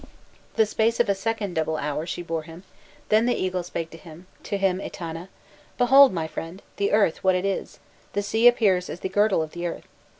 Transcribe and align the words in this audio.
The 0.55 0.65
space 0.65 0.99
of 0.99 1.09
a 1.09 1.13
second 1.13 1.53
double 1.53 1.77
hour 1.77 2.07
she 2.07 2.23
bore 2.23 2.41
him, 2.41 2.63
then 3.09 3.27
the 3.27 3.35
eagle 3.35 3.61
spake 3.61 3.91
to 3.91 3.99
him, 3.99 4.25
to 4.41 4.57
him 4.57 4.81
Etana: 4.81 5.29
'Behold, 5.77 6.11
my 6.11 6.25
friend, 6.27 6.63
the 6.77 6.91
earth 6.91 7.23
what 7.23 7.35
it 7.35 7.45
is; 7.45 7.77
the 8.13 8.23
sea 8.23 8.47
appears 8.47 8.89
as 8.89 9.01
the 9.01 9.09
girdle 9.09 9.43
of 9.43 9.51
the 9.51 9.67
earth! 9.67 9.85